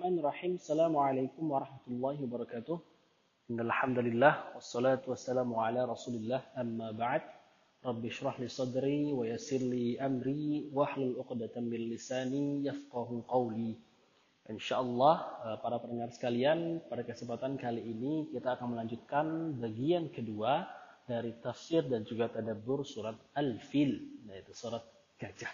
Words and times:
Bismillahirrahmanirrahim. 0.00 0.56
Assalamualaikum 0.56 1.44
warahmatullahi 1.52 2.18
wabarakatuh. 2.24 2.76
Innalhamdulillah 3.52 4.56
wassalatu 4.56 5.12
wassalamu 5.12 5.60
ala 5.60 5.84
Rasulillah 5.84 6.40
amma 6.56 6.96
ba'd. 6.96 7.20
Rabbi 7.84 8.08
shrah 8.08 8.32
li 8.40 8.48
sadri 8.48 9.12
wa 9.12 9.28
yassir 9.28 9.60
li 9.60 10.00
amri 10.00 10.72
wahlul 10.72 11.20
'uqdatam 11.20 11.68
min 11.68 11.92
lisani 11.92 12.64
yafqahu 12.64 13.28
qawli. 13.28 13.76
Insyaallah 14.48 15.16
eh, 15.20 15.56
para 15.60 15.76
pendengar 15.84 16.08
sekalian, 16.16 16.80
pada 16.88 17.04
kesempatan 17.04 17.60
kali 17.60 17.84
ini 17.84 18.32
kita 18.32 18.56
akan 18.56 18.72
melanjutkan 18.72 19.52
bagian 19.60 20.08
kedua 20.08 20.64
dari 21.04 21.36
tafsir 21.44 21.84
dan 21.84 22.08
juga 22.08 22.32
tadabbur 22.32 22.88
surat 22.88 23.20
Al-Fil, 23.36 24.24
yaitu 24.32 24.56
surat 24.56 24.80
gajah. 25.20 25.52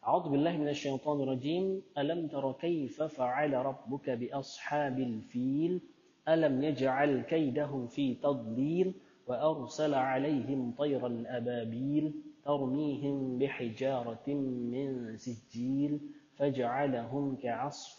أعوذ 0.00 0.32
بالله 0.32 0.56
من 0.56 0.68
الشيطان 0.72 1.20
الرجيم. 1.20 1.64
ألم 1.92 2.32
تر 2.32 2.44
كيف 2.56 3.02
فعل 3.02 3.52
ربك 3.52 4.10
بأصحاب 4.10 4.96
الفيل؟ 4.98 5.80
ألم 6.28 6.54
يجعل 6.62 7.20
كيدهم 7.28 7.86
في 7.86 8.14
تضليل 8.14 8.94
وأرسل 9.28 9.92
عليهم 9.94 10.72
طيرا 10.72 11.24
أبابيل 11.28 12.04
ترميهم 12.44 13.38
بحجارة 13.38 14.26
من 14.72 14.88
سجيل 15.20 16.00
فجعلهم 16.36 17.24
كعصف 17.36 17.98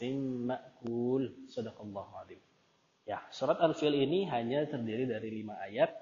مأكول. 0.50 1.24
صدق 1.54 1.78
الله 1.82 2.06
العظيم. 2.14 2.42
Ya, 3.06 3.22
surat 3.30 3.62
Al-Fil 3.62 3.94
ini 3.94 4.26
hanya 4.26 4.66
terdiri 4.66 5.06
dari 5.06 5.30
lima 5.30 5.54
ayat, 5.62 5.94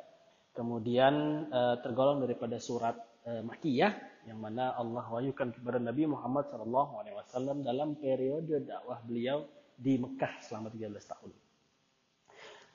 kemudian 0.56 1.48
uh, 1.52 1.76
tergolong 1.84 2.24
daripada 2.24 2.56
surat 2.56 2.96
uh, 3.30 3.42
Makiyah 3.46 3.94
yang 4.26 4.42
mana 4.42 4.74
Allah 4.74 5.06
wahyukan 5.06 5.54
kepada 5.54 5.78
Nabi 5.78 6.10
Muhammad 6.10 6.50
SAW 6.50 7.62
dalam 7.62 7.94
periode 7.98 8.66
dakwah 8.66 8.98
beliau 9.06 9.46
di 9.78 10.02
Mekah 10.02 10.42
selama 10.44 10.74
13 10.74 10.92
tahun. 10.98 11.32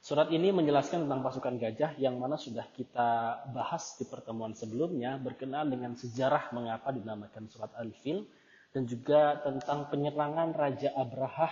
Surat 0.05 0.29
ini 0.29 0.53
menjelaskan 0.53 1.09
tentang 1.09 1.25
pasukan 1.25 1.57
gajah 1.57 1.97
yang 1.97 2.21
mana 2.21 2.37
sudah 2.37 2.69
kita 2.77 3.41
bahas 3.57 3.97
di 3.97 4.05
pertemuan 4.05 4.53
sebelumnya 4.53 5.17
berkenaan 5.17 5.73
dengan 5.73 5.97
sejarah 5.97 6.53
mengapa 6.53 6.93
dinamakan 6.93 7.49
surat 7.49 7.73
Al-Fil 7.81 8.29
dan 8.77 8.85
juga 8.85 9.41
tentang 9.41 9.89
penyerangan 9.89 10.53
Raja 10.53 10.93
Abraha 10.93 11.49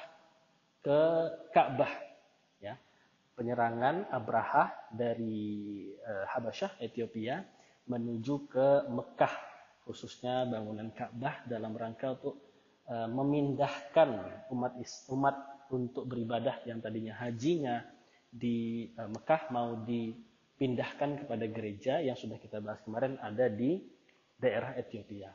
ke 0.84 1.00
Ka'bah 1.48 1.92
ya. 2.60 2.76
Penyerangan 3.32 4.12
Abraha 4.12 4.68
dari 4.92 5.88
uh, 6.04 6.28
Habasyah 6.36 6.76
Ethiopia 6.84 7.40
menuju 7.92 8.48
ke 8.48 8.68
Mekah 8.88 9.34
khususnya 9.84 10.48
bangunan 10.48 10.88
Ka'bah 10.94 11.44
dalam 11.44 11.76
rangka 11.76 12.16
untuk 12.16 12.36
uh, 12.88 13.10
memindahkan 13.10 14.08
umat 14.54 14.78
umat 15.12 15.36
untuk 15.74 16.08
beribadah 16.08 16.62
yang 16.64 16.78
tadinya 16.80 17.18
hajinya 17.20 17.84
di 18.32 18.88
uh, 18.96 19.10
Mekah 19.10 19.52
mau 19.52 19.76
dipindahkan 19.84 21.26
kepada 21.26 21.44
gereja 21.50 22.00
yang 22.00 22.16
sudah 22.16 22.40
kita 22.40 22.62
bahas 22.64 22.80
kemarin 22.86 23.20
ada 23.20 23.52
di 23.52 23.82
daerah 24.40 24.72
Ethiopia. 24.78 25.30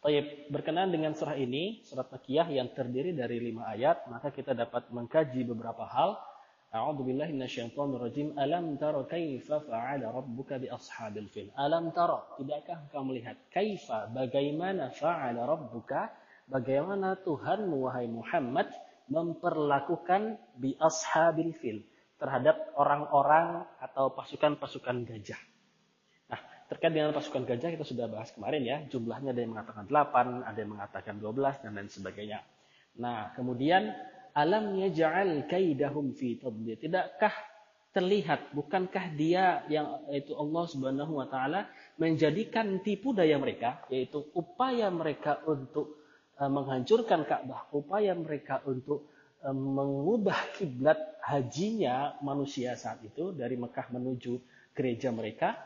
Taib, 0.00 0.48
berkenaan 0.48 0.88
dengan 0.88 1.12
surah 1.12 1.36
ini, 1.36 1.84
surat 1.84 2.08
Makiyah 2.08 2.48
yang 2.48 2.72
terdiri 2.72 3.12
dari 3.12 3.36
lima 3.36 3.68
ayat, 3.68 4.08
maka 4.08 4.32
kita 4.32 4.56
dapat 4.56 4.88
mengkaji 4.88 5.44
beberapa 5.44 5.84
hal 5.84 6.16
A'udzu 6.70 7.02
billahi 7.02 7.34
minasyaitonir 7.34 7.98
rajim. 7.98 8.30
Alam 8.38 8.78
tara 8.78 9.02
kaifa 9.02 9.58
fa'ala 9.58 10.06
rabbuka 10.14 10.62
bi 10.62 10.70
ashabil 10.70 11.26
fil? 11.26 11.50
Alam 11.58 11.90
tara, 11.90 12.22
tidakkah 12.38 12.86
engkau 12.86 13.02
melihat 13.02 13.34
kaifa 13.50 14.06
bagaimana 14.14 14.94
fa'ala 14.94 15.50
rabbuka? 15.50 16.14
Bagaimana 16.46 17.18
Tuhanmu 17.26 17.90
wahai 17.90 18.06
Muhammad 18.06 18.70
memperlakukan 19.10 20.38
bi 20.62 20.78
ashabil 20.78 21.50
fil 21.58 21.82
terhadap 22.22 22.54
orang-orang 22.78 23.66
atau 23.82 24.14
pasukan-pasukan 24.14 25.10
gajah. 25.10 25.40
Nah, 26.30 26.38
terkait 26.70 26.94
dengan 26.94 27.10
pasukan 27.10 27.50
gajah 27.50 27.74
kita 27.74 27.82
sudah 27.82 28.06
bahas 28.06 28.30
kemarin 28.30 28.62
ya. 28.62 28.78
Jumlahnya 28.86 29.34
ada 29.34 29.42
yang 29.42 29.58
mengatakan 29.58 29.90
8, 29.90 30.46
ada 30.46 30.58
yang 30.58 30.70
mengatakan 30.70 31.14
12 31.18 31.66
dan 31.66 31.70
lain 31.74 31.90
sebagainya. 31.90 32.38
Nah, 33.02 33.34
kemudian 33.34 33.90
alam 34.34 34.76
yaj'al 34.78 35.46
kaidahum 35.50 36.14
fi 36.14 36.38
tadlil. 36.38 36.78
Tidakkah 36.78 37.32
terlihat 37.90 38.54
bukankah 38.54 39.18
dia 39.18 39.66
yang 39.66 40.06
yaitu 40.06 40.30
Allah 40.38 40.64
Subhanahu 40.70 41.18
wa 41.18 41.26
taala 41.26 41.66
menjadikan 41.98 42.78
tipu 42.86 43.10
daya 43.10 43.34
mereka 43.34 43.82
yaitu 43.90 44.30
upaya 44.30 44.86
mereka 44.94 45.42
untuk 45.42 45.98
uh, 46.38 46.46
menghancurkan 46.46 47.26
Ka'bah, 47.26 47.66
upaya 47.74 48.14
mereka 48.14 48.62
untuk 48.62 49.10
uh, 49.42 49.50
mengubah 49.50 50.38
kiblat 50.54 50.98
hajinya 51.26 52.14
manusia 52.22 52.78
saat 52.78 53.02
itu 53.02 53.34
dari 53.34 53.58
Mekah 53.58 53.90
menuju 53.90 54.38
gereja 54.70 55.10
mereka 55.10 55.58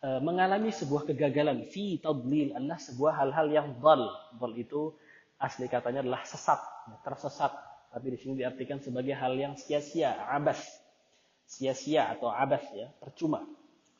uh, 0.00 0.20
mengalami 0.24 0.72
sebuah 0.72 1.04
kegagalan 1.12 1.68
fi 1.68 2.00
tadlil 2.00 2.56
adalah 2.56 2.80
sebuah 2.80 3.12
hal-hal 3.20 3.46
yang 3.52 3.68
dal. 3.84 4.08
Dal 4.40 4.52
itu 4.56 4.96
asli 5.36 5.68
katanya 5.68 6.00
adalah 6.00 6.24
sesat, 6.24 6.56
tersesat 7.04 7.75
tapi 7.96 8.12
di 8.12 8.20
sini 8.20 8.44
diartikan 8.44 8.76
sebagai 8.76 9.16
hal 9.16 9.32
yang 9.40 9.56
sia-sia, 9.56 10.12
abas. 10.28 10.60
Sia-sia 11.48 12.12
atau 12.12 12.28
abas 12.28 12.60
ya, 12.76 12.92
percuma. 13.00 13.40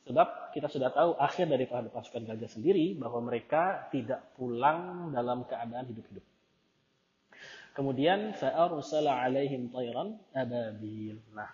Sebab 0.05 0.53
kita 0.53 0.69
sudah 0.69 0.93
tahu 0.93 1.17
akhir 1.17 1.49
dari 1.49 1.65
pasukan 1.65 2.29
gajah 2.29 2.45
sendiri 2.45 2.93
bahwa 2.93 3.25
mereka 3.25 3.89
tidak 3.89 4.37
pulang 4.37 5.09
dalam 5.09 5.49
keadaan 5.49 5.89
hidup-hidup. 5.89 6.21
Kemudian 7.73 8.37
fa'arsala 8.37 9.17
alaihim 9.17 9.73
tayran 9.73 10.21
ababil. 10.29 11.17
Nah, 11.33 11.49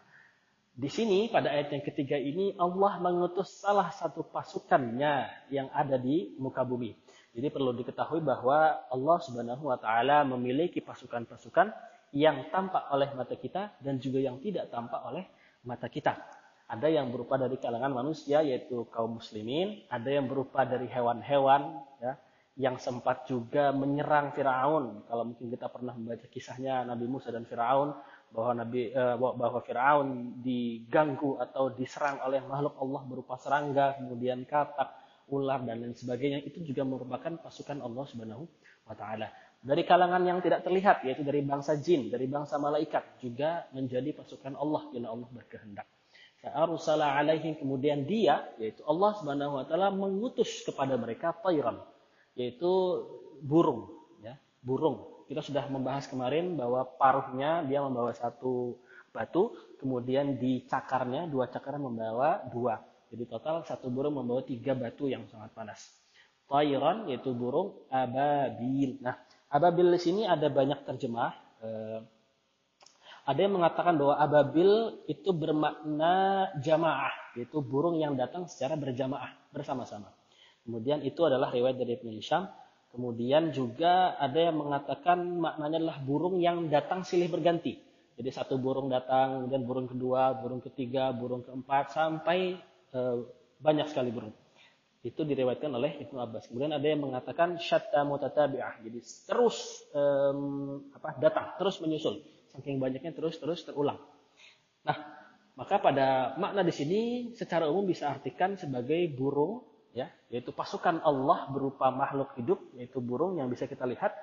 di 0.75 0.91
sini 0.91 1.31
pada 1.31 1.47
ayat 1.47 1.71
yang 1.71 1.83
ketiga 1.87 2.19
ini 2.19 2.59
Allah 2.59 2.99
mengutus 2.99 3.55
salah 3.55 3.87
satu 3.95 4.19
pasukannya 4.27 5.47
yang 5.47 5.71
ada 5.71 5.95
di 5.95 6.35
muka 6.35 6.67
bumi. 6.67 6.91
Jadi 7.33 7.47
perlu 7.47 7.71
diketahui 7.71 8.19
bahwa 8.19 8.83
Allah 8.91 9.17
Subhanahu 9.23 9.71
wa 9.71 9.79
taala 9.79 10.27
memiliki 10.27 10.83
pasukan-pasukan 10.83 11.92
yang 12.13 12.53
tampak 12.53 12.93
oleh 12.93 13.09
mata 13.17 13.33
kita 13.33 13.81
dan 13.81 13.97
juga 13.97 14.21
yang 14.21 14.37
tidak 14.37 14.69
tampak 14.69 15.01
oleh 15.01 15.25
mata 15.65 15.89
kita. 15.89 16.13
Ada 16.69 16.87
yang 16.87 17.09
berupa 17.09 17.41
dari 17.41 17.57
kalangan 17.57 17.91
manusia 17.91 18.45
yaitu 18.45 18.85
kaum 18.93 19.17
muslimin, 19.17 19.83
ada 19.89 20.07
yang 20.07 20.29
berupa 20.29 20.63
dari 20.63 20.85
hewan-hewan 20.87 21.81
ya, 21.99 22.13
yang 22.55 22.77
sempat 22.77 23.25
juga 23.25 23.73
menyerang 23.73 24.31
Firaun. 24.37 25.03
Kalau 25.09 25.23
mungkin 25.25 25.49
kita 25.49 25.67
pernah 25.73 25.97
membaca 25.97 26.25
kisahnya 26.29 26.85
Nabi 26.85 27.05
Musa 27.09 27.33
dan 27.33 27.49
Firaun 27.49 27.97
bahwa 28.29 28.61
Nabi 28.61 28.93
eh, 28.93 29.15
bahwa 29.17 29.59
Firaun 29.65 30.37
diganggu 30.41 31.41
atau 31.41 31.73
diserang 31.73 32.21
oleh 32.21 32.45
makhluk 32.45 32.77
Allah 32.77 33.01
berupa 33.09 33.35
serangga, 33.41 33.97
kemudian 33.97 34.45
katak, 34.45 34.93
ular 35.33 35.65
dan 35.65 35.81
lain 35.81 35.97
sebagainya 35.97 36.45
itu 36.45 36.61
juga 36.61 36.85
merupakan 36.85 37.41
pasukan 37.41 37.81
Allah 37.81 38.05
Subhanahu 38.05 38.45
wa 38.85 38.95
taala 38.97 39.31
dari 39.63 39.87
kalangan 39.87 40.19
yang 40.27 40.43
tidak 40.43 40.67
terlihat 40.67 41.07
yaitu 41.07 41.23
dari 41.23 41.39
bangsa 41.39 41.79
jin, 41.79 42.11
dari 42.11 42.27
bangsa 42.27 42.59
malaikat 42.59 43.23
juga 43.23 43.63
menjadi 43.71 44.11
pasukan 44.11 44.59
Allah 44.59 44.91
bila 44.91 45.15
Allah 45.15 45.29
berkehendak. 45.31 45.87
Fa'arusala 46.43 47.15
alaihim 47.15 47.55
kemudian 47.55 48.03
dia 48.03 48.43
yaitu 48.59 48.83
Allah 48.83 49.15
Subhanahu 49.15 49.55
wa 49.55 49.63
taala 49.63 49.87
mengutus 49.95 50.67
kepada 50.67 50.99
mereka 50.99 51.31
tayran 51.39 51.79
yaitu 52.35 52.71
burung 53.39 53.87
ya, 54.19 54.35
burung. 54.59 55.23
Kita 55.31 55.39
sudah 55.39 55.71
membahas 55.71 56.11
kemarin 56.11 56.59
bahwa 56.59 56.83
paruhnya 56.99 57.63
dia 57.63 57.79
membawa 57.79 58.11
satu 58.11 58.75
batu, 59.15 59.55
kemudian 59.79 60.35
di 60.35 60.67
cakarnya 60.67 61.31
dua 61.31 61.47
cakar 61.47 61.79
membawa 61.79 62.43
dua. 62.51 62.83
Jadi 63.07 63.23
total 63.31 63.63
satu 63.63 63.87
burung 63.87 64.19
membawa 64.19 64.43
tiga 64.43 64.75
batu 64.75 65.07
yang 65.07 65.23
sangat 65.31 65.55
panas. 65.55 65.79
Tayran 66.51 67.07
yaitu 67.07 67.31
burung 67.31 67.87
ababil. 67.87 68.99
Nah, 68.99 69.15
Ababil 69.53 69.85
di 69.93 69.99
sini 70.01 70.21
ada 70.25 70.49
banyak 70.49 70.81
terjemah. 70.81 71.31
Eh, 71.61 71.99
ada 73.23 73.39
yang 73.39 73.55
mengatakan 73.55 73.95
bahwa 73.95 74.19
ababil 74.19 74.99
itu 75.07 75.29
bermakna 75.31 76.49
jamaah, 76.59 77.13
yaitu 77.37 77.61
burung 77.63 78.01
yang 78.01 78.19
datang 78.19 78.49
secara 78.49 78.75
berjamaah, 78.75 79.31
bersama-sama. 79.53 80.11
Kemudian 80.65 81.05
itu 81.05 81.23
adalah 81.23 81.53
riwayat 81.53 81.77
dari 81.79 81.95
Ibn 82.01 82.07
Hisham. 82.17 82.43
Kemudian 82.91 83.55
juga 83.55 84.19
ada 84.19 84.37
yang 84.37 84.59
mengatakan 84.59 85.23
maknanya 85.39 85.77
adalah 85.79 85.97
burung 86.03 86.41
yang 86.41 86.67
datang 86.67 87.05
silih 87.07 87.31
berganti. 87.31 87.79
Jadi 88.13 88.29
satu 88.29 88.61
burung 88.61 88.91
datang, 88.91 89.45
kemudian 89.45 89.63
burung 89.65 89.87
kedua, 89.89 90.37
burung 90.37 90.61
ketiga, 90.61 91.09
burung 91.09 91.41
keempat, 91.41 91.89
sampai 91.89 92.53
e, 92.93 92.99
banyak 93.57 93.89
sekali 93.89 94.13
burung. 94.13 94.35
Itu 95.03 95.27
diriwayatkan 95.27 95.67
oleh 95.67 95.99
Ibnu 96.07 96.15
Abbas. 96.15 96.47
Kemudian 96.47 96.71
ada 96.71 96.87
yang 96.87 97.03
mengatakan 97.03 97.59
syatta 97.59 98.07
mutatabi'ah. 98.07 98.79
Jadi 98.87 99.03
terus 99.27 99.83
um, 99.91 100.79
apa 100.95 101.19
datang, 101.19 101.59
terus 101.59 101.83
menyusul. 101.83 102.23
Saking 102.55 102.79
banyaknya 102.79 103.11
terus 103.11 103.35
terus 103.35 103.67
terulang. 103.67 103.99
Nah, 104.87 104.95
maka 105.59 105.83
pada 105.83 106.39
makna 106.39 106.63
di 106.63 106.71
sini 106.71 107.01
secara 107.35 107.67
umum 107.67 107.83
bisa 107.83 108.15
artikan 108.15 108.55
sebagai 108.55 109.11
burung 109.11 109.67
ya, 109.91 110.07
yaitu 110.31 110.55
pasukan 110.55 111.03
Allah 111.03 111.51
berupa 111.51 111.91
makhluk 111.91 112.33
hidup 112.39 112.63
yaitu 112.79 113.03
burung 113.03 113.37
yang 113.37 113.51
bisa 113.51 113.67
kita 113.67 113.83
lihat 113.83 114.15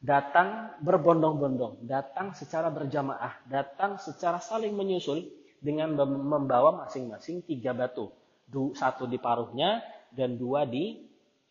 datang 0.00 0.74
berbondong-bondong, 0.80 1.84
datang 1.86 2.32
secara 2.32 2.72
berjamaah, 2.72 3.46
datang 3.46 4.00
secara 4.00 4.40
saling 4.40 4.72
menyusul 4.72 5.22
dengan 5.60 5.94
membawa 6.02 6.82
masing-masing 6.84 7.44
tiga 7.44 7.76
batu. 7.76 8.10
Satu 8.50 9.06
di 9.06 9.20
paruhnya 9.20 9.78
dan 10.14 10.36
dua 10.36 10.66
di 10.66 10.98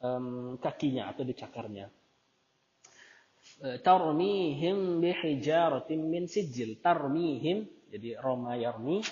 um, 0.03 0.55
kakinya 0.59 1.11
atau 1.11 1.23
di 1.23 1.33
cakarnya. 1.35 1.87
E, 3.59 3.79
tarmihim 3.83 5.03
bihijaratin 5.03 5.99
min 6.07 6.27
sijil. 6.27 6.79
Tarmihim, 6.79 7.67
jadi 7.91 8.19
Roma 8.19 8.55
yarmi, 8.59 9.03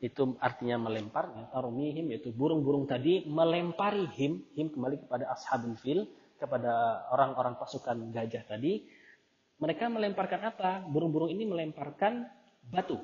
itu 0.00 0.36
artinya 0.40 0.88
melempar. 0.88 1.32
Ya. 1.32 1.44
Tarmihim, 1.52 2.12
yaitu 2.12 2.32
burung-burung 2.32 2.84
tadi 2.88 3.24
melempari 3.28 4.08
him. 4.16 4.44
Him 4.56 4.72
kembali 4.72 5.04
kepada 5.08 5.32
ashabul 5.32 5.76
fil 5.80 6.08
kepada 6.34 7.06
orang-orang 7.14 7.56
pasukan 7.56 8.12
gajah 8.12 8.44
tadi, 8.44 8.84
mereka 9.62 9.88
melemparkan 9.88 10.40
apa? 10.44 10.84
Burung-burung 10.84 11.30
ini 11.32 11.46
melemparkan 11.46 12.26
batu. 12.68 12.98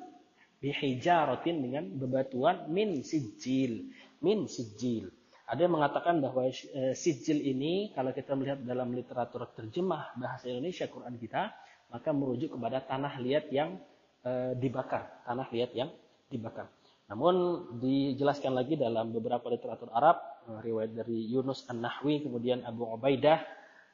Bihijaratin 0.61 1.56
dengan 1.64 1.88
bebatuan 1.96 2.69
min 2.69 3.00
sijil. 3.00 3.88
Min 4.20 4.44
sijil. 4.44 5.08
Ada 5.50 5.67
yang 5.67 5.75
mengatakan 5.82 6.23
bahwa 6.23 6.47
e, 6.47 6.94
sijil 6.94 7.43
ini 7.43 7.91
kalau 7.91 8.14
kita 8.14 8.38
melihat 8.38 8.62
dalam 8.62 8.94
literatur 8.94 9.50
terjemah 9.50 10.14
bahasa 10.14 10.47
Indonesia 10.47 10.87
Quran 10.87 11.19
kita, 11.19 11.50
maka 11.91 12.14
merujuk 12.14 12.55
kepada 12.55 12.87
tanah 12.87 13.19
liat 13.19 13.50
yang 13.50 13.75
e, 14.23 14.55
dibakar, 14.55 15.11
tanah 15.26 15.50
liat 15.50 15.75
yang 15.75 15.91
dibakar. 16.31 16.70
Namun 17.11 17.67
dijelaskan 17.82 18.55
lagi 18.55 18.79
dalam 18.79 19.11
beberapa 19.11 19.50
literatur 19.50 19.91
Arab, 19.91 20.23
eh, 20.47 20.61
riwayat 20.62 20.94
dari 20.94 21.26
Yunus 21.26 21.67
An-Nahwi, 21.67 22.23
kemudian 22.23 22.62
Abu 22.62 22.87
Ubaidah, 22.87 23.43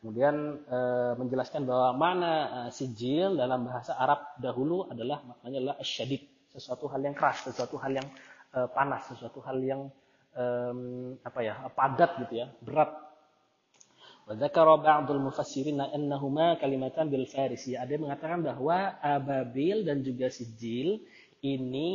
kemudian 0.05 0.61
e, 0.61 0.79
menjelaskan 1.17 1.65
bahwa 1.65 1.97
mana 1.97 2.33
sijil 2.69 3.33
dalam 3.33 3.65
bahasa 3.65 3.97
Arab 3.97 4.37
dahulu 4.37 4.93
adalah 4.93 5.25
maknanya 5.25 5.59
adalah 5.65 5.77
asyadid, 5.81 6.21
sesuatu 6.53 6.85
hal 6.93 7.01
yang 7.01 7.17
keras, 7.17 7.49
sesuatu 7.49 7.81
hal 7.81 7.97
yang 7.97 8.09
e, 8.53 8.69
panas, 8.77 9.09
sesuatu 9.09 9.41
hal 9.41 9.57
yang 9.65 9.89
e, 10.37 10.45
apa 11.25 11.41
ya, 11.41 11.65
padat 11.73 12.21
gitu 12.27 12.45
ya, 12.45 12.53
berat. 12.61 12.93
Wa 14.27 14.35
dzakara 14.35 14.77
ba'dul 14.83 15.23
mufassirin 15.23 15.81
annahuma 15.81 16.61
kalimatan 16.61 17.09
bil 17.09 17.25
farisi. 17.31 17.79
Ada 17.79 17.97
yang 17.97 18.11
mengatakan 18.11 18.43
bahwa 18.43 18.99
ababil 19.01 19.87
dan 19.87 20.03
juga 20.03 20.29
sijil 20.29 21.01
ini 21.47 21.91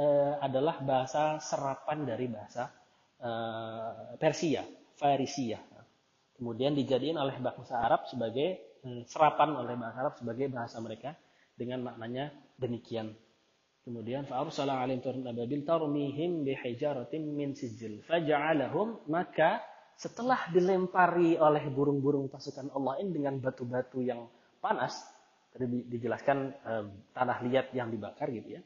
uh, 0.00 0.42
adalah 0.42 0.82
bahasa 0.82 1.38
serapan 1.38 2.02
dari 2.02 2.26
bahasa 2.26 2.66
uh, 3.22 4.18
Persia, 4.18 4.66
Farisia. 4.98 5.62
Kemudian 6.34 6.74
dijadikan 6.74 7.22
oleh 7.22 7.38
bangsa 7.38 7.78
Arab 7.78 8.10
sebagai 8.10 8.80
uh, 8.82 9.06
serapan 9.06 9.54
oleh 9.54 9.78
bangsa 9.78 9.98
Arab 10.02 10.14
sebagai 10.18 10.50
bahasa 10.50 10.82
mereka 10.82 11.14
dengan 11.54 11.86
maknanya 11.86 12.34
demikian. 12.58 13.14
Kemudian 13.82 14.22
fa'arsala 14.30 14.78
alim 14.78 15.02
turun 15.02 15.26
ababil 15.26 15.66
tarmihim 15.66 16.46
bihijaratin 16.46 17.34
min 17.34 17.50
sijil 17.50 17.98
faja'alahum 18.06 19.10
maka 19.10 19.58
setelah 19.98 20.38
dilempari 20.54 21.34
oleh 21.34 21.66
burung-burung 21.66 22.30
pasukan 22.30 22.70
Allah 22.78 23.02
ini 23.02 23.10
dengan 23.10 23.42
batu-batu 23.42 23.98
yang 23.98 24.30
panas 24.62 25.02
Tadi 25.52 25.84
dijelaskan 25.84 26.38
eh, 26.48 26.84
tanah 27.12 27.38
liat 27.44 27.76
yang 27.76 27.92
dibakar 27.92 28.32
gitu 28.32 28.56
ya. 28.56 28.62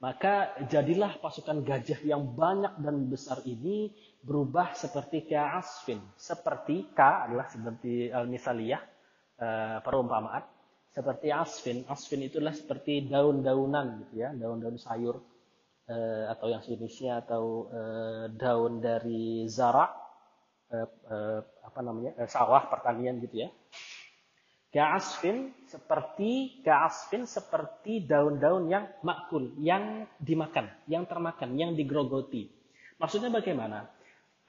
Maka 0.00 0.56
jadilah 0.68 1.20
pasukan 1.20 1.64
gajah 1.64 2.00
yang 2.04 2.32
banyak 2.32 2.80
dan 2.80 3.08
besar 3.08 3.44
ini 3.44 3.92
berubah 4.24 4.72
seperti 4.72 5.28
ka'asfin. 5.28 6.00
Seperti 6.16 6.92
ka 6.96 7.28
adalah 7.28 7.48
seperti 7.52 8.08
al-misaliyah, 8.08 8.82
eh, 9.36 9.78
perumpamaan. 9.84 10.44
Seperti 10.94 11.28
asfin. 11.34 11.82
Asfin 11.90 12.22
itulah 12.22 12.54
seperti 12.54 13.10
daun-daunan 13.10 14.06
gitu 14.06 14.22
ya, 14.22 14.30
daun-daun 14.30 14.78
sayur 14.78 15.18
eh, 15.90 16.24
atau 16.30 16.46
yang 16.46 16.62
sejenisnya 16.62 17.26
atau 17.26 17.66
eh, 17.66 18.24
daun 18.30 18.78
dari 18.78 19.50
zara 19.50 19.90
eh, 20.70 20.86
eh, 20.86 21.40
apa 21.42 21.80
namanya? 21.82 22.14
Eh, 22.22 22.30
sawah 22.30 22.70
pertanian 22.70 23.18
gitu 23.18 23.42
ya. 23.42 23.50
Ka'asfin 24.74 25.54
seperti 25.70 26.62
ka'asfin 26.66 27.30
seperti 27.30 28.02
daun-daun 28.10 28.66
yang 28.66 28.90
makul, 29.06 29.54
yang 29.62 30.02
dimakan, 30.18 30.66
yang 30.90 31.06
termakan, 31.06 31.54
yang 31.54 31.78
digrogoti. 31.78 32.50
Maksudnya 32.98 33.30
bagaimana? 33.30 33.86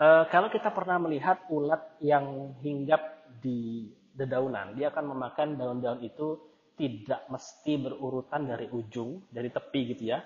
E, 0.02 0.08
kalau 0.34 0.50
kita 0.50 0.74
pernah 0.74 0.98
melihat 0.98 1.46
ulat 1.54 2.02
yang 2.02 2.58
hinggap 2.66 3.06
di 3.38 3.86
dedaunan, 4.16 4.74
dia 4.80 4.90
akan 4.90 5.12
memakan 5.12 5.60
daun-daun 5.60 6.00
itu 6.02 6.40
tidak 6.80 7.28
mesti 7.28 7.80
berurutan 7.80 8.48
dari 8.48 8.68
ujung, 8.72 9.28
dari 9.32 9.52
tepi 9.52 9.82
gitu 9.96 10.12
ya. 10.12 10.20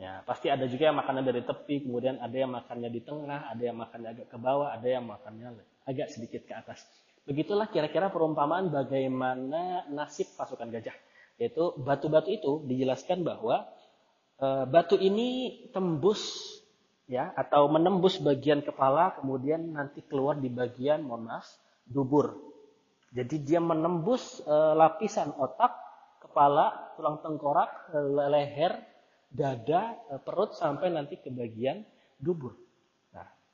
Ya, 0.00 0.24
pasti 0.24 0.48
ada 0.48 0.64
juga 0.64 0.88
yang 0.88 0.96
makannya 0.96 1.22
dari 1.28 1.42
tepi, 1.44 1.84
kemudian 1.84 2.18
ada 2.24 2.32
yang 2.32 2.50
makannya 2.50 2.88
di 2.88 3.04
tengah, 3.04 3.52
ada 3.52 3.62
yang 3.62 3.76
makannya 3.76 4.08
agak 4.16 4.26
ke 4.32 4.38
bawah, 4.40 4.72
ada 4.72 4.88
yang 4.88 5.04
makannya 5.04 5.60
agak 5.84 6.08
sedikit 6.08 6.42
ke 6.48 6.56
atas. 6.56 6.80
Begitulah 7.28 7.68
kira-kira 7.68 8.08
perumpamaan 8.08 8.72
bagaimana 8.72 9.84
nasib 9.92 10.26
pasukan 10.40 10.72
gajah. 10.72 10.96
Yaitu 11.36 11.76
batu-batu 11.80 12.32
itu 12.32 12.52
dijelaskan 12.64 13.22
bahwa 13.24 13.68
e, 14.40 14.48
batu 14.68 14.96
ini 14.96 15.60
tembus 15.72 16.20
ya 17.06 17.32
atau 17.36 17.68
menembus 17.68 18.20
bagian 18.24 18.64
kepala 18.64 19.20
kemudian 19.20 19.76
nanti 19.76 20.00
keluar 20.08 20.40
di 20.40 20.48
bagian 20.48 21.04
monas 21.04 21.44
dubur. 21.84 22.49
Jadi 23.10 23.42
dia 23.42 23.58
menembus 23.58 24.38
e, 24.46 24.54
lapisan 24.78 25.34
otak, 25.34 25.74
kepala, 26.22 26.94
tulang 26.94 27.18
tengkorak, 27.18 27.90
leher, 28.30 28.78
dada, 29.26 29.98
e, 30.06 30.14
perut 30.22 30.54
sampai 30.54 30.94
nanti 30.94 31.18
ke 31.18 31.30
bagian 31.34 31.82
dubur. 32.22 32.54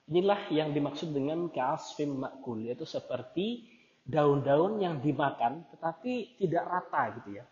Inilah 0.07 0.47
yang 0.55 0.71
dimaksud 0.71 1.11
dengan 1.11 1.51
kasfim 1.51 2.23
makul, 2.23 2.63
yaitu 2.63 2.87
seperti 2.87 3.67
daun-daun 4.07 4.79
yang 4.79 5.03
dimakan 5.03 5.67
tetapi 5.75 6.39
tidak 6.39 6.63
rata 6.63 7.03
gitu 7.19 7.43
ya. 7.43 7.45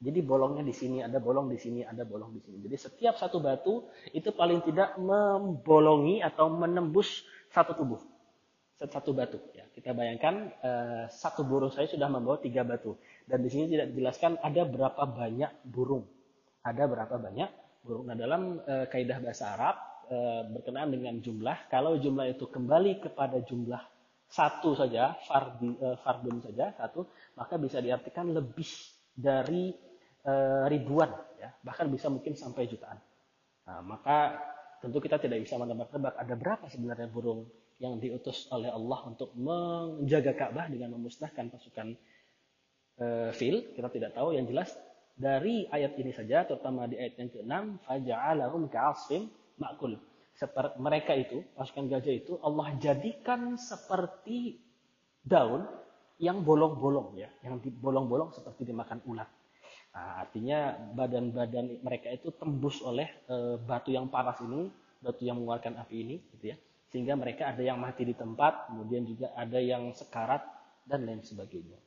Jadi 0.00 0.18
bolongnya 0.18 0.66
di 0.66 0.74
sini, 0.74 0.98
ada 1.06 1.22
bolong 1.22 1.46
di 1.46 1.60
sini, 1.60 1.86
ada 1.86 2.02
bolong 2.02 2.34
di 2.34 2.42
sini. 2.42 2.66
Jadi 2.66 2.76
setiap 2.80 3.14
satu 3.14 3.38
batu 3.38 3.86
itu 4.10 4.34
paling 4.34 4.58
tidak 4.66 4.98
membolongi 4.98 6.18
atau 6.18 6.50
menembus 6.50 7.22
satu 7.54 7.78
tubuh. 7.78 8.00
Satu 8.80 9.12
batu. 9.12 9.36
Ya. 9.52 9.68
Kita 9.76 9.92
bayangkan 9.92 10.48
eh, 10.64 11.04
satu 11.12 11.44
burung 11.44 11.68
saya 11.68 11.84
sudah 11.84 12.08
membawa 12.08 12.40
tiga 12.40 12.64
batu. 12.64 12.96
Dan 13.28 13.44
di 13.44 13.52
sini 13.52 13.68
tidak 13.68 13.92
dijelaskan 13.92 14.40
ada 14.40 14.64
berapa 14.64 15.04
banyak 15.04 15.68
burung. 15.68 16.08
Ada 16.64 16.88
berapa 16.88 17.20
banyak 17.20 17.50
burung. 17.84 18.08
Nah 18.08 18.16
dalam 18.16 18.56
eh, 18.64 18.88
kaidah 18.88 19.20
bahasa 19.20 19.52
Arab, 19.52 19.76
Eh, 20.10 20.42
berkenaan 20.50 20.90
dengan 20.90 21.22
jumlah. 21.22 21.70
Kalau 21.70 21.94
jumlah 21.94 22.34
itu 22.34 22.50
kembali 22.50 22.98
kepada 22.98 23.46
jumlah 23.46 23.78
satu 24.26 24.74
saja, 24.74 25.14
fardi, 25.26 25.70
uh, 25.78 25.94
fardun 26.02 26.42
saja 26.42 26.74
satu, 26.74 27.06
maka 27.38 27.54
bisa 27.58 27.78
diartikan 27.78 28.30
lebih 28.30 28.66
dari 29.14 29.70
uh, 30.26 30.66
ribuan, 30.66 31.14
ya, 31.38 31.54
bahkan 31.62 31.86
bisa 31.90 32.10
mungkin 32.10 32.34
sampai 32.34 32.66
jutaan. 32.66 32.98
Nah, 33.66 33.82
maka 33.86 34.38
tentu 34.82 34.98
kita 34.98 35.18
tidak 35.18 35.46
bisa 35.46 35.58
menebak-nebak 35.58 36.14
ada 36.18 36.34
berapa 36.34 36.66
sebenarnya 36.66 37.06
burung 37.10 37.46
yang 37.80 37.96
diutus 37.96 38.44
oleh 38.52 38.68
Allah 38.68 39.00
untuk 39.08 39.32
menjaga 39.32 40.36
Ka'bah 40.36 40.68
dengan 40.68 40.92
memusnahkan 40.94 41.48
pasukan 41.48 41.96
uh, 43.00 43.32
fil. 43.32 43.72
Kita 43.72 43.88
tidak 43.88 44.12
tahu. 44.12 44.36
Yang 44.36 44.46
jelas 44.52 44.70
dari 45.16 45.64
ayat 45.72 45.96
ini 45.96 46.12
saja, 46.12 46.44
terutama 46.44 46.84
di 46.84 47.00
ayat 47.00 47.16
yang 47.16 47.32
ke-6, 47.32 47.52
faja'alahum 47.88 48.68
ka'asfin 48.68 49.32
makul. 49.56 49.96
Seperti 50.36 50.76
mereka 50.76 51.12
itu, 51.16 51.44
pasukan 51.56 51.88
gajah 51.88 52.14
itu 52.16 52.36
Allah 52.40 52.72
jadikan 52.80 53.56
seperti 53.56 54.60
daun 55.20 55.68
yang 56.20 56.44
bolong-bolong 56.44 57.16
ya, 57.16 57.28
yang 57.44 57.60
bolong-bolong 57.60 58.32
seperti 58.36 58.68
dimakan 58.68 59.00
ulat. 59.08 59.28
Nah, 59.90 60.22
artinya 60.22 60.76
badan-badan 60.94 61.82
mereka 61.82 62.12
itu 62.14 62.30
tembus 62.36 62.78
oleh 62.84 63.08
e, 63.26 63.58
batu 63.58 63.90
yang 63.90 64.06
panas 64.06 64.38
ini, 64.44 64.70
batu 65.02 65.26
yang 65.26 65.40
mengeluarkan 65.40 65.80
api 65.82 65.96
ini, 65.96 66.16
gitu 66.36 66.54
ya. 66.54 66.56
Sehingga 66.90 67.14
mereka 67.14 67.54
ada 67.54 67.62
yang 67.62 67.78
mati 67.78 68.02
di 68.02 68.14
tempat, 68.18 68.70
kemudian 68.70 69.06
juga 69.06 69.30
ada 69.38 69.62
yang 69.62 69.94
sekarat 69.94 70.42
dan 70.86 71.06
lain 71.06 71.22
sebagainya. 71.22 71.78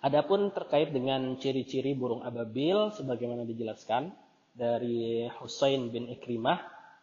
Adapun 0.00 0.48
terkait 0.54 0.94
dengan 0.94 1.36
ciri-ciri 1.36 1.92
burung 1.92 2.24
ababil, 2.24 2.94
sebagaimana 2.96 3.44
dijelaskan, 3.44 4.14
dari 4.54 5.28
Husain 5.38 5.90
bin 5.92 6.08
Ikrimah 6.10 6.58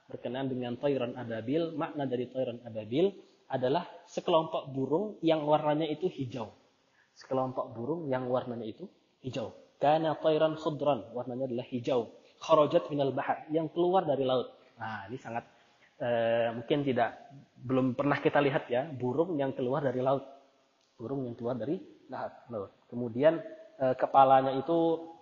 berkenaan 0.08 0.48
dengan 0.48 0.80
toiron 0.80 1.14
ababil. 1.14 1.76
Makna 1.76 2.08
dari 2.08 2.32
toiron 2.32 2.64
ababil 2.64 3.12
adalah 3.48 3.88
sekelompok 4.08 4.72
burung 4.72 5.20
yang 5.24 5.44
warnanya 5.48 5.88
itu 5.88 6.08
hijau. 6.12 6.52
Sekelompok 7.18 7.76
burung 7.76 8.08
yang 8.12 8.28
warnanya 8.28 8.68
itu 8.68 8.88
hijau. 9.24 9.56
Karena 9.78 10.18
toiron 10.18 10.58
khudran, 10.58 11.06
warnanya 11.14 11.46
adalah 11.50 11.68
hijau. 11.70 12.10
Kharajat 12.38 12.90
minal 12.94 13.14
bahar, 13.14 13.46
yang 13.50 13.70
keluar 13.70 14.06
dari 14.06 14.26
laut. 14.26 14.54
Nah, 14.78 15.10
ini 15.10 15.18
sangat 15.18 15.46
eh, 16.02 16.50
mungkin 16.54 16.86
tidak 16.86 17.18
belum 17.58 17.98
pernah 17.98 18.22
kita 18.22 18.38
lihat 18.40 18.70
ya 18.70 18.86
burung 18.88 19.36
yang 19.38 19.52
keluar 19.54 19.82
dari 19.82 20.02
laut. 20.02 20.24
Burung 20.98 21.26
yang 21.26 21.38
keluar 21.38 21.58
dari 21.58 21.78
laut. 22.50 22.72
Kemudian 22.88 23.38
uh, 23.78 23.96
kepalanya 23.98 24.56
itu 24.56 25.14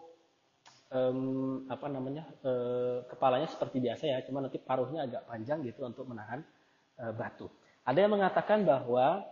apa 1.67 1.91
namanya? 1.91 2.23
Uh, 2.39 3.03
kepalanya 3.11 3.51
seperti 3.51 3.83
biasa 3.83 4.07
ya, 4.07 4.23
cuma 4.23 4.39
nanti 4.39 4.55
paruhnya 4.55 5.03
agak 5.03 5.27
panjang 5.27 5.59
gitu 5.67 5.83
untuk 5.83 6.07
menahan 6.07 6.39
uh, 7.03 7.11
batu. 7.11 7.51
Ada 7.83 8.07
yang 8.07 8.15
mengatakan 8.15 8.63
bahwa 8.63 9.23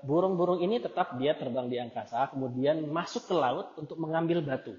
burung-burung 0.00 0.64
ini 0.64 0.80
tetap 0.80 1.12
dia 1.20 1.36
terbang 1.36 1.68
di 1.68 1.76
angkasa, 1.76 2.32
kemudian 2.32 2.88
masuk 2.88 3.28
ke 3.28 3.34
laut 3.36 3.76
untuk 3.76 4.00
mengambil 4.00 4.40
batu, 4.40 4.72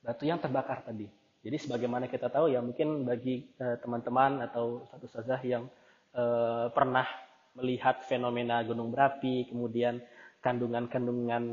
batu 0.00 0.24
yang 0.24 0.40
terbakar 0.40 0.80
tadi. 0.80 1.04
Jadi 1.44 1.56
sebagaimana 1.60 2.08
kita 2.08 2.32
tahu 2.32 2.48
ya 2.48 2.64
mungkin 2.64 3.04
bagi 3.04 3.44
teman-teman 3.60 4.40
uh, 4.40 4.48
atau 4.48 4.88
satu 4.88 5.04
saja 5.04 5.36
yang 5.44 5.68
uh, 6.16 6.72
pernah 6.72 7.04
melihat 7.52 8.00
fenomena 8.08 8.64
gunung 8.64 8.88
berapi, 8.88 9.44
kemudian 9.52 10.00
kandungan-kandungan 10.40 11.44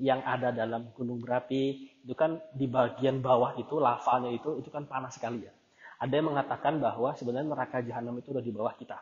yang 0.00 0.24
ada 0.24 0.48
dalam 0.52 0.92
gunung 0.96 1.20
berapi 1.20 1.92
itu 2.04 2.14
kan 2.16 2.40
di 2.56 2.68
bagian 2.68 3.20
bawah 3.20 3.56
itu 3.60 3.76
lavanya 3.76 4.32
itu 4.32 4.60
itu 4.60 4.68
kan 4.72 4.88
panas 4.88 5.16
sekali 5.16 5.44
ya. 5.44 5.52
Ada 6.00 6.12
yang 6.24 6.32
mengatakan 6.32 6.80
bahwa 6.80 7.12
sebenarnya 7.12 7.48
neraka 7.52 7.84
jahanam 7.84 8.16
itu 8.16 8.32
udah 8.32 8.44
di 8.44 8.52
bawah 8.54 8.72
kita. 8.76 8.96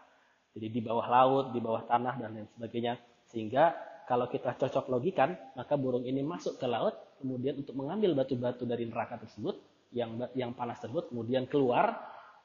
Jadi 0.56 0.72
di 0.72 0.80
bawah 0.80 1.06
laut, 1.06 1.46
di 1.52 1.60
bawah 1.60 1.84
tanah 1.84 2.14
dan 2.16 2.32
lain 2.32 2.48
sebagainya. 2.56 2.96
Sehingga 3.28 3.76
kalau 4.08 4.30
kita 4.32 4.56
cocok 4.56 4.88
logikan, 4.88 5.36
maka 5.58 5.76
burung 5.76 6.08
ini 6.08 6.24
masuk 6.24 6.56
ke 6.56 6.64
laut, 6.64 6.96
kemudian 7.20 7.60
untuk 7.60 7.76
mengambil 7.76 8.16
batu-batu 8.16 8.64
dari 8.64 8.88
neraka 8.88 9.20
tersebut, 9.20 9.60
yang 9.94 10.18
yang 10.34 10.52
panas 10.56 10.82
tersebut 10.82 11.10
kemudian 11.14 11.46
keluar 11.46 11.94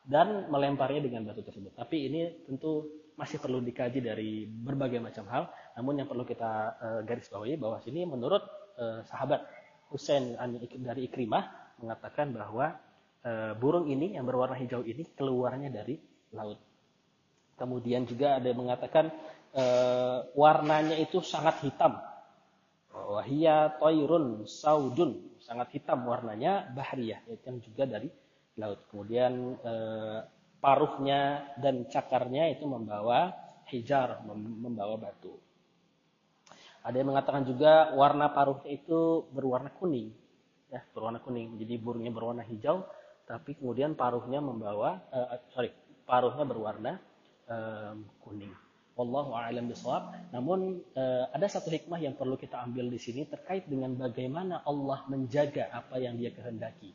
dan 0.01 0.49
melemparnya 0.49 1.01
dengan 1.05 1.25
batu 1.29 1.45
tersebut. 1.45 1.77
Tapi 1.77 2.09
ini 2.09 2.21
tentu 2.49 2.89
masih 3.13 3.37
perlu 3.37 3.61
dikaji 3.61 4.01
dari 4.01 4.49
berbagai 4.49 4.97
macam 4.97 5.29
hal. 5.29 5.43
Namun 5.77 6.01
yang 6.01 6.07
perlu 6.09 6.25
kita 6.25 6.51
uh, 6.81 7.01
garis 7.05 7.29
bawahi 7.29 7.55
bahwa 7.61 7.77
sini 7.85 8.01
menurut 8.09 8.41
uh, 8.81 9.05
sahabat 9.05 9.45
Husain 9.93 10.39
dari 10.81 11.05
Ikrimah 11.11 11.75
mengatakan 11.83 12.31
bahwa 12.33 12.79
uh, 13.27 13.53
burung 13.59 13.91
ini 13.91 14.15
yang 14.17 14.25
berwarna 14.25 14.57
hijau 14.57 14.81
ini 14.81 15.05
keluarnya 15.13 15.69
dari 15.69 15.99
laut. 16.33 16.57
Kemudian 17.59 18.09
juga 18.09 18.41
ada 18.41 18.47
yang 18.49 18.57
mengatakan 18.57 19.13
warnanya 20.33 20.97
itu 20.97 21.19
sangat 21.21 21.61
hitam. 21.61 21.99
Wahia 22.89 23.69
toirun 23.77 24.47
saudun 24.47 25.30
sangat 25.43 25.73
hitam 25.73 26.05
warnanya 26.05 26.69
bahriyah 26.71 27.25
yang 27.45 27.57
juga 27.61 27.83
dari 27.89 28.09
laut. 28.57 28.85
Kemudian 28.91 29.57
e, 29.57 29.73
paruhnya 30.61 31.51
dan 31.57 31.89
cakarnya 31.89 32.53
itu 32.53 32.69
membawa 32.69 33.33
hijar, 33.71 34.21
membawa 34.29 34.99
batu. 34.99 35.33
Ada 36.81 36.95
yang 36.97 37.13
mengatakan 37.13 37.45
juga 37.45 37.93
warna 37.93 38.33
paruhnya 38.33 38.69
itu 38.73 39.29
berwarna 39.29 39.69
kuning, 39.77 40.09
ya 40.73 40.81
berwarna 40.93 41.21
kuning. 41.21 41.57
Jadi 41.61 41.73
burungnya 41.77 42.09
berwarna 42.09 42.41
hijau, 42.45 42.85
tapi 43.29 43.53
kemudian 43.57 43.93
paruhnya 43.93 44.41
membawa, 44.41 44.97
uh, 45.13 45.37
sorry, 45.53 45.69
paruhnya 46.09 46.41
berwarna 46.41 46.97
uh, 47.49 47.93
kuning. 48.25 48.53
Wallahu 49.01 49.33
a'lam 49.33 49.65
bishawab. 49.65 50.13
Namun 50.29 50.85
uh, 50.93 51.25
ada 51.33 51.49
satu 51.49 51.73
hikmah 51.73 51.97
yang 51.97 52.13
perlu 52.13 52.37
kita 52.37 52.61
ambil 52.61 52.85
di 52.93 53.01
sini 53.01 53.25
terkait 53.25 53.65
dengan 53.65 53.97
bagaimana 53.97 54.61
Allah 54.61 55.01
menjaga 55.09 55.73
apa 55.73 55.97
yang 55.97 56.21
Dia 56.21 56.29
kehendaki. 56.29 56.93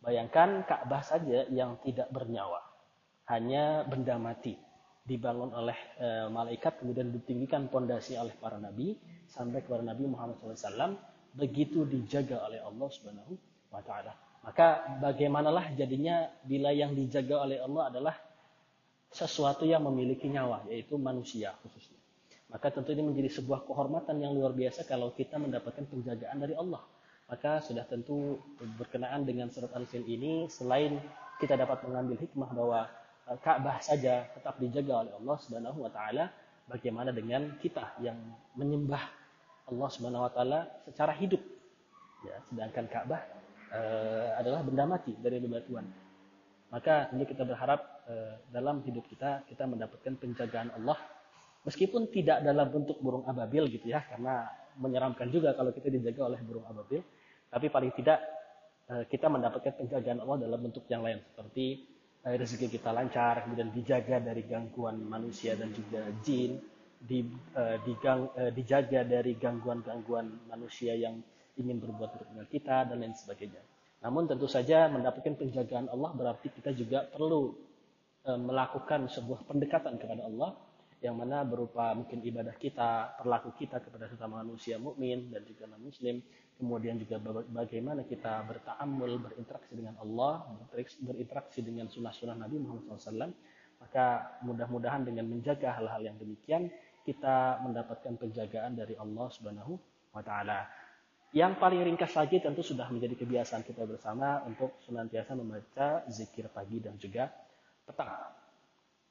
Bayangkan 0.00 0.64
Ka'bah 0.64 1.04
saja 1.04 1.44
yang 1.52 1.76
tidak 1.84 2.08
bernyawa, 2.08 2.64
hanya 3.28 3.84
benda 3.84 4.16
mati 4.16 4.56
dibangun 5.04 5.52
oleh 5.52 5.76
uh, 6.00 6.28
malaikat 6.32 6.80
kemudian 6.80 7.12
ditinggikan 7.12 7.68
pondasi 7.72 8.16
oleh 8.16 8.36
para 8.36 8.60
nabi 8.60 8.96
sampai 9.28 9.64
kepada 9.64 9.80
Nabi 9.80 10.04
Muhammad 10.04 10.36
SAW 10.40 10.96
begitu 11.32 11.84
dijaga 11.84 12.44
oleh 12.44 12.60
Allah 12.60 12.88
Subhanahu 12.92 13.32
wa 13.72 13.80
taala. 13.84 14.12
Maka 14.44 15.00
bagaimanalah 15.00 15.76
jadinya 15.76 16.28
bila 16.44 16.72
yang 16.72 16.96
dijaga 16.96 17.44
oleh 17.44 17.58
Allah 17.60 17.82
adalah 17.92 18.14
sesuatu 19.08 19.64
yang 19.64 19.84
memiliki 19.88 20.28
nyawa, 20.28 20.68
yaitu 20.68 21.00
manusia 21.00 21.56
khususnya. 21.64 21.98
Maka 22.48 22.72
tentu 22.72 22.96
ini 22.96 23.04
menjadi 23.04 23.40
sebuah 23.40 23.68
kehormatan 23.68 24.24
yang 24.24 24.32
luar 24.32 24.56
biasa 24.56 24.88
kalau 24.88 25.12
kita 25.12 25.36
mendapatkan 25.36 25.84
penjagaan 25.84 26.40
dari 26.40 26.56
Allah. 26.56 26.80
Maka 27.28 27.60
sudah 27.60 27.84
tentu 27.84 28.40
berkenaan 28.80 29.28
dengan 29.28 29.52
surat 29.52 29.68
Al-Fil 29.76 30.08
ini, 30.08 30.48
selain 30.48 30.96
kita 31.36 31.60
dapat 31.60 31.84
mengambil 31.84 32.16
hikmah 32.24 32.50
bahwa 32.56 32.80
e, 33.28 33.36
Ka'bah 33.44 33.84
saja 33.84 34.24
tetap 34.32 34.56
dijaga 34.56 35.04
oleh 35.04 35.12
Allah 35.12 35.36
Subhanahu 35.44 35.78
wa 35.84 35.92
taala, 35.92 36.32
bagaimana 36.64 37.12
dengan 37.12 37.52
kita 37.60 38.00
yang 38.00 38.16
menyembah 38.56 39.04
Allah 39.68 39.88
Subhanahu 39.92 40.24
wa 40.24 40.32
taala 40.32 40.72
secara 40.88 41.12
hidup. 41.20 41.44
Ya, 42.24 42.40
sedangkan 42.48 42.88
Ka'bah 42.88 43.20
e, 43.76 43.80
adalah 44.40 44.64
benda 44.64 44.88
mati 44.88 45.12
dari 45.20 45.36
bebatuan. 45.44 45.84
Maka 46.72 47.12
ini 47.12 47.28
kita 47.28 47.44
berharap 47.44 47.97
dalam 48.48 48.80
hidup 48.88 49.04
kita 49.08 49.44
kita 49.44 49.68
mendapatkan 49.68 50.16
penjagaan 50.16 50.72
Allah. 50.80 50.98
Meskipun 51.66 52.08
tidak 52.08 52.40
dalam 52.40 52.72
bentuk 52.72 52.96
burung 53.04 53.28
ababil 53.28 53.68
gitu 53.68 53.92
ya 53.92 54.00
karena 54.08 54.48
menyeramkan 54.80 55.28
juga 55.28 55.52
kalau 55.52 55.74
kita 55.74 55.92
dijaga 55.92 56.32
oleh 56.32 56.40
burung 56.40 56.64
ababil. 56.64 57.04
Tapi 57.48 57.66
paling 57.68 57.92
tidak 57.92 58.18
eh, 58.88 59.04
kita 59.08 59.28
mendapatkan 59.28 59.76
penjagaan 59.76 60.24
Allah 60.24 60.48
dalam 60.48 60.60
bentuk 60.64 60.88
yang 60.88 61.04
lain. 61.04 61.20
Seperti 61.20 61.84
eh, 62.24 62.36
rezeki 62.40 62.72
kita 62.72 62.94
lancar 62.94 63.44
kemudian 63.44 63.68
dijaga 63.74 64.22
dari 64.22 64.42
gangguan 64.48 65.04
manusia 65.04 65.58
dan 65.58 65.74
juga 65.76 66.08
jin 66.24 66.56
di, 66.98 67.22
digang, 67.86 68.26
dijaga 68.58 69.06
dari 69.06 69.38
gangguan-gangguan 69.38 70.50
manusia 70.50 70.98
yang 70.98 71.22
ingin 71.54 71.78
berbuat 71.78 72.10
buruk 72.10 72.28
dengan 72.34 72.46
kita 72.50 72.90
dan 72.90 72.96
lain 72.98 73.14
sebagainya. 73.14 73.62
Namun 74.02 74.30
tentu 74.30 74.46
saja 74.46 74.86
mendapatkan 74.86 75.34
penjagaan 75.34 75.90
Allah 75.90 76.10
berarti 76.14 76.50
kita 76.54 76.70
juga 76.74 77.06
perlu 77.06 77.67
melakukan 78.36 79.08
sebuah 79.08 79.48
pendekatan 79.48 79.96
kepada 79.96 80.28
Allah 80.28 80.58
yang 80.98 81.14
mana 81.14 81.46
berupa 81.46 81.94
mungkin 81.94 82.18
ibadah 82.26 82.58
kita, 82.58 83.14
perilaku 83.22 83.54
kita 83.54 83.78
kepada 83.78 84.10
sesama 84.10 84.42
manusia 84.42 84.82
mukmin 84.82 85.30
dan 85.30 85.46
juga 85.46 85.70
non 85.70 85.86
muslim, 85.86 86.18
kemudian 86.58 86.98
juga 86.98 87.22
bagaimana 87.54 88.02
kita 88.02 88.42
bertaamul, 88.42 89.22
berinteraksi 89.22 89.78
dengan 89.78 89.94
Allah, 90.02 90.58
berinteraksi 91.06 91.62
dengan 91.62 91.86
sunnah-sunnah 91.86 92.34
Nabi 92.34 92.58
Muhammad 92.58 92.98
SAW, 92.98 93.30
maka 93.78 94.06
mudah-mudahan 94.42 95.06
dengan 95.06 95.30
menjaga 95.30 95.78
hal-hal 95.78 96.02
yang 96.02 96.18
demikian 96.18 96.66
kita 97.06 97.62
mendapatkan 97.62 98.18
penjagaan 98.18 98.74
dari 98.74 98.98
Allah 98.98 99.30
Subhanahu 99.30 99.78
wa 100.10 100.22
taala. 100.26 100.66
Yang 101.30 101.62
paling 101.62 101.84
ringkas 101.86 102.10
lagi 102.18 102.42
tentu 102.42 102.66
sudah 102.66 102.90
menjadi 102.90 103.14
kebiasaan 103.14 103.62
kita 103.62 103.86
bersama 103.86 104.42
untuk 104.48 104.82
senantiasa 104.82 105.38
membaca 105.38 106.02
zikir 106.10 106.50
pagi 106.50 106.82
dan 106.82 106.98
juga 106.98 107.30
petang. 107.88 108.12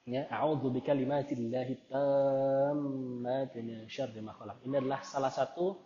Ya, 0.08 0.24
a'udzu 0.32 0.72
bikalimatillahi 0.72 1.90
tammati 1.92 3.58
min 3.60 3.84
syarri 3.90 4.24
ma 4.24 4.32
khalaq. 4.32 4.64
Ini 4.64 4.80
adalah 4.80 5.04
salah 5.04 5.28
satu 5.28 5.76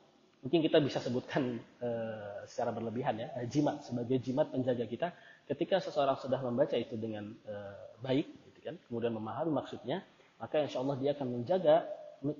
mungkin 0.44 0.62
kita 0.62 0.78
bisa 0.78 1.02
sebutkan 1.02 1.58
uh, 1.82 2.46
secara 2.46 2.70
berlebihan 2.70 3.18
ya, 3.18 3.30
jimat 3.50 3.82
sebagai 3.82 4.18
jimat 4.22 4.50
penjaga 4.50 4.86
kita 4.86 5.08
ketika 5.46 5.82
seseorang 5.82 6.18
sudah 6.18 6.38
membaca 6.38 6.74
itu 6.78 6.94
dengan 6.98 7.34
uh, 7.46 7.98
baik 8.02 8.26
gitu 8.50 8.60
kan, 8.62 8.74
kemudian 8.86 9.14
memahami 9.14 9.50
maksudnya, 9.54 10.06
maka 10.38 10.62
insya 10.62 10.82
Allah 10.82 10.98
dia 10.98 11.14
akan 11.18 11.28
menjaga 11.42 11.86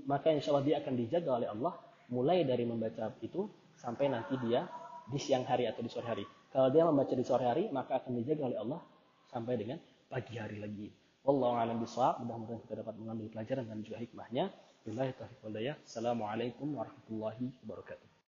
maka 0.06 0.30
insya 0.30 0.54
Allah 0.54 0.66
dia 0.66 0.76
akan 0.78 0.94
dijaga 0.94 1.30
oleh 1.42 1.48
Allah 1.50 1.74
mulai 2.14 2.46
dari 2.46 2.62
membaca 2.62 3.10
itu 3.18 3.50
sampai 3.74 4.06
nanti 4.06 4.38
dia 4.46 4.70
di 5.10 5.18
siang 5.18 5.42
hari 5.42 5.66
atau 5.66 5.82
di 5.82 5.90
sore 5.90 6.06
hari. 6.06 6.24
Kalau 6.54 6.70
dia 6.70 6.86
membaca 6.86 7.10
di 7.10 7.24
sore 7.26 7.42
hari, 7.42 7.66
maka 7.74 7.98
akan 7.98 8.22
dijaga 8.22 8.42
oleh 8.54 8.58
Allah 8.62 8.80
sampai 9.32 9.58
dengan 9.58 9.82
pagi 10.12 10.36
hari 10.36 10.60
lagi. 10.60 10.92
Wallahu 11.24 11.56
a'lam 11.56 11.80
bishawab. 11.80 12.20
Mudah-mudahan 12.20 12.60
kita 12.68 12.84
dapat 12.84 13.00
mengambil 13.00 13.32
pelajaran 13.32 13.64
dan 13.64 13.80
juga 13.80 13.96
hikmahnya. 13.96 14.52
Billahi 14.84 15.16
taufiq 15.16 15.40
wal 15.40 15.56
Assalamualaikum 15.56 16.68
warahmatullahi 16.76 17.48
wabarakatuh. 17.64 18.11